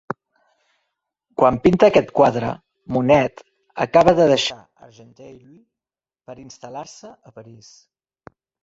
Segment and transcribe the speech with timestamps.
[1.41, 2.49] Quan pinta aquest quadre,
[2.97, 3.45] Monet
[3.87, 5.47] acaba de deixar Argenteuil
[6.31, 7.75] per instal·lar-se a París.